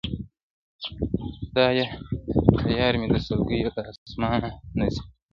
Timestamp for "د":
3.11-3.15